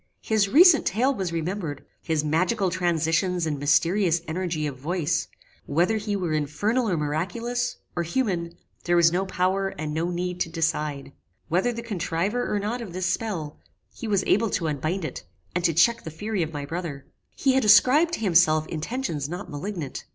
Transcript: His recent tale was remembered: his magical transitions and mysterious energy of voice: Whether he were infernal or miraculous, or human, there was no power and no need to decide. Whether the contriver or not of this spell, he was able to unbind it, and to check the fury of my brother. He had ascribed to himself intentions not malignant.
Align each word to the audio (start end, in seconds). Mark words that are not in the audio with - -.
His 0.23 0.49
recent 0.49 0.87
tale 0.87 1.13
was 1.13 1.31
remembered: 1.31 1.85
his 2.01 2.23
magical 2.23 2.71
transitions 2.71 3.45
and 3.45 3.59
mysterious 3.59 4.21
energy 4.27 4.65
of 4.65 4.75
voice: 4.75 5.27
Whether 5.67 5.97
he 5.97 6.15
were 6.15 6.33
infernal 6.33 6.89
or 6.89 6.97
miraculous, 6.97 7.75
or 7.95 8.01
human, 8.01 8.57
there 8.85 8.95
was 8.95 9.11
no 9.11 9.27
power 9.27 9.67
and 9.77 9.93
no 9.93 10.09
need 10.09 10.39
to 10.39 10.49
decide. 10.49 11.11
Whether 11.49 11.71
the 11.71 11.83
contriver 11.83 12.51
or 12.51 12.57
not 12.57 12.81
of 12.81 12.93
this 12.93 13.05
spell, 13.05 13.59
he 13.93 14.07
was 14.07 14.23
able 14.25 14.49
to 14.49 14.65
unbind 14.69 15.05
it, 15.05 15.23
and 15.53 15.63
to 15.65 15.71
check 15.75 16.03
the 16.03 16.09
fury 16.09 16.41
of 16.41 16.51
my 16.51 16.65
brother. 16.65 17.05
He 17.35 17.53
had 17.53 17.63
ascribed 17.63 18.13
to 18.15 18.21
himself 18.21 18.65
intentions 18.69 19.29
not 19.29 19.51
malignant. 19.51 20.05